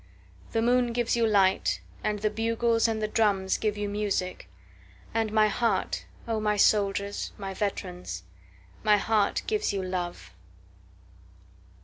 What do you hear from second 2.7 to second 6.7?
and the drums give you music; And my heart, O my